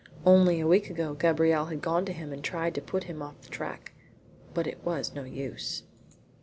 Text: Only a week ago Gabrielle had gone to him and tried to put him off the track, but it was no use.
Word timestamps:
Only 0.25 0.59
a 0.59 0.65
week 0.67 0.89
ago 0.89 1.13
Gabrielle 1.13 1.67
had 1.67 1.79
gone 1.83 2.05
to 2.05 2.11
him 2.11 2.33
and 2.33 2.43
tried 2.43 2.73
to 2.73 2.81
put 2.81 3.03
him 3.03 3.21
off 3.21 3.39
the 3.43 3.49
track, 3.49 3.91
but 4.51 4.65
it 4.65 4.83
was 4.83 5.13
no 5.13 5.25
use. 5.25 5.83